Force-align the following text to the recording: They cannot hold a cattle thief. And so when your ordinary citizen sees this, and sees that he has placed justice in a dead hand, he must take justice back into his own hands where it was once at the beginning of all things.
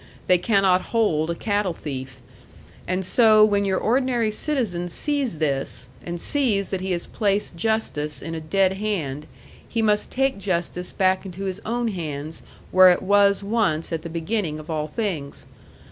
They 0.25 0.39
cannot 0.39 0.81
hold 0.97 1.29
a 1.29 1.35
cattle 1.35 1.73
thief. 1.73 2.21
And 2.87 3.05
so 3.05 3.45
when 3.45 3.65
your 3.65 3.77
ordinary 3.77 4.31
citizen 4.31 4.89
sees 4.89 5.37
this, 5.37 5.89
and 6.03 6.19
sees 6.19 6.69
that 6.69 6.81
he 6.81 6.89
has 6.93 7.05
placed 7.05 7.55
justice 7.55 8.19
in 8.19 8.33
a 8.33 8.41
dead 8.41 8.77
hand, 8.77 9.27
he 9.69 9.83
must 9.83 10.09
take 10.11 10.39
justice 10.39 10.91
back 10.91 11.23
into 11.23 11.43
his 11.43 11.61
own 11.67 11.89
hands 11.89 12.41
where 12.71 12.89
it 12.89 13.03
was 13.03 13.43
once 13.43 13.93
at 13.93 14.01
the 14.01 14.09
beginning 14.09 14.57
of 14.57 14.71
all 14.71 14.87
things. 14.87 15.45